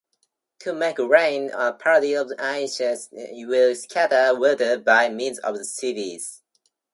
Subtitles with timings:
[0.61, 3.09] To make rain a party of Ainus
[3.47, 6.41] will scatter water by means of sieves.